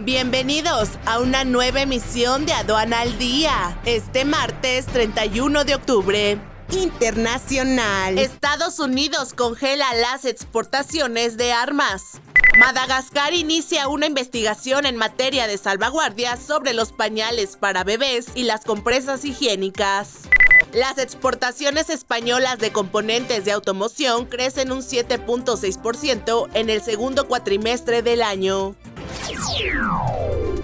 [0.00, 6.38] Bienvenidos a una nueva emisión de Aduana al Día, este martes 31 de octubre.
[6.70, 8.16] Internacional.
[8.16, 12.20] Estados Unidos congela las exportaciones de armas.
[12.60, 18.64] Madagascar inicia una investigación en materia de salvaguardia sobre los pañales para bebés y las
[18.64, 20.28] compresas higiénicas.
[20.72, 28.22] Las exportaciones españolas de componentes de automoción crecen un 7.6% en el segundo cuatrimestre del
[28.22, 28.76] año.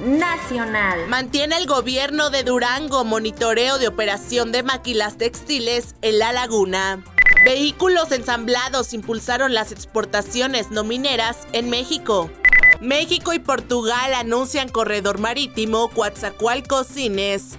[0.00, 1.08] Nacional.
[1.08, 7.02] Mantiene el gobierno de Durango monitoreo de operación de maquilas textiles en la laguna.
[7.44, 12.30] Vehículos ensamblados impulsaron las exportaciones no mineras en México.
[12.80, 17.58] México y Portugal anuncian corredor marítimo Coatzacoalcos-Cines.